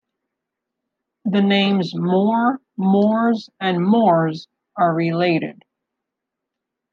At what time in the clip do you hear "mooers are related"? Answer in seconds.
3.85-5.63